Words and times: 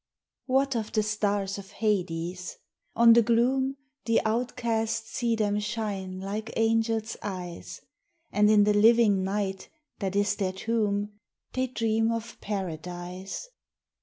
What 0.47 0.75
of 0.75 0.91
the 0.93 1.03
stars 1.03 1.59
of 1.59 1.73
Hades? 1.73 2.57
On 2.95 3.13
the 3.13 3.21
gloom 3.21 3.77
The 4.05 4.19
outcast 4.25 5.07
see 5.13 5.35
them 5.35 5.59
shine 5.59 6.19
like 6.19 6.51
angels' 6.55 7.17
eyes, 7.21 7.81
And 8.31 8.49
in 8.49 8.63
the 8.63 8.73
living 8.73 9.23
night 9.23 9.69
that 9.99 10.15
is 10.15 10.37
their 10.37 10.53
tomb 10.53 11.19
They 11.53 11.67
dream 11.67 12.11
of 12.11 12.41
Paradise. 12.41 13.47